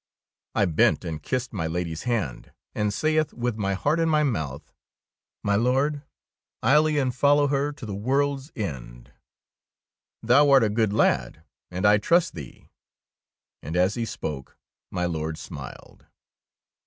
I 0.55 0.65
bent 0.65 1.05
and 1.05 1.21
kissed 1.21 1.53
my 1.53 1.67
Lady^s 1.67 2.05
hand, 2.05 2.53
and 2.73 2.91
saith 2.91 3.33
with 3.35 3.55
my 3.57 3.75
heart 3.75 3.99
in 3.99 4.09
my 4.09 4.23
mouth, 4.23 4.71
"My 5.43 5.55
Lord, 5.55 6.01
I'll 6.63 6.89
e'en 6.89 7.11
follow 7.11 7.49
her 7.49 7.71
to 7.73 7.85
the 7.85 7.93
world's 7.93 8.51
end." 8.55 9.11
''Thou 10.23 10.49
art 10.49 10.63
a 10.63 10.69
good 10.69 10.91
lad, 10.91 11.43
and 11.69 11.85
I 11.85 11.99
trust 11.99 12.33
thee"; 12.33 12.71
and 13.61 13.77
as 13.77 13.93
he 13.93 14.05
spoke, 14.05 14.57
my 14.89 15.05
Lord 15.05 15.37
smiled. 15.37 16.07